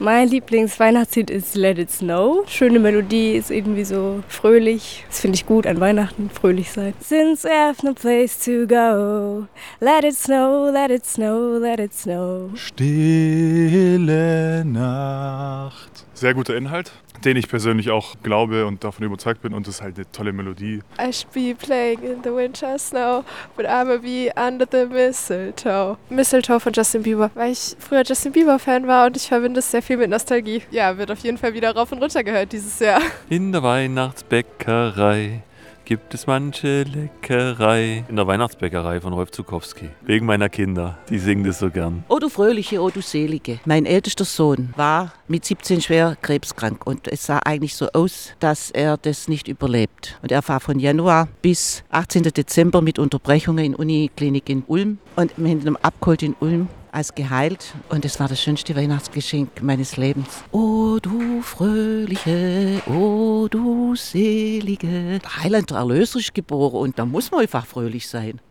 [0.00, 2.48] Mein Lieblingsweihnachtslied ist Let It Snow.
[2.48, 5.04] Schöne Melodie, ist irgendwie so fröhlich.
[5.08, 6.94] Das finde ich gut an Weihnachten, fröhlich sein.
[7.00, 9.48] Since we have no place to go,
[9.80, 12.48] let it snow, let it snow, let it snow.
[12.54, 16.04] Stille Nacht.
[16.14, 16.90] Sehr guter Inhalt,
[17.24, 20.32] den ich persönlich auch glaube und davon überzeugt bin und es ist halt eine tolle
[20.32, 20.80] Melodie.
[21.00, 23.22] I should be playing in the winter snow,
[23.56, 25.96] but I'ma be under the mistletoe.
[26.10, 29.70] Mistletoe von Justin Bieber, weil ich früher Justin Bieber Fan war und ich verbinde es
[29.70, 30.60] sehr viel mit Nostalgie.
[30.70, 33.00] Ja, wird auf jeden Fall wieder rauf und runter gehört dieses Jahr.
[33.30, 35.40] In der Weihnachtsbäckerei
[35.86, 38.04] gibt es manche Leckerei.
[38.06, 39.88] In der Weihnachtsbäckerei von Rolf Zukowski.
[40.02, 40.98] Wegen meiner Kinder.
[41.08, 42.04] Die singen das so gern.
[42.10, 43.60] O du Fröhliche, o du Selige.
[43.64, 48.70] Mein ältester Sohn war mit 17 schwer krebskrank und es sah eigentlich so aus, dass
[48.70, 50.18] er das nicht überlebt.
[50.20, 52.24] Und er war von Januar bis 18.
[52.24, 57.74] Dezember mit Unterbrechungen in Uniklinik in Ulm und haben ihn abgeholt in Ulm als geheilt
[57.88, 60.28] und es war das schönste Weihnachtsgeschenk meines Lebens.
[60.52, 65.18] O du Fröhliche, o du Selige.
[65.18, 68.40] Der Heiland, der Erlöser ist geboren und da muss man einfach fröhlich sein.